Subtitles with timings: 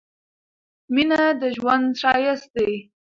[0.93, 2.73] مينه د ژوند ښايست دي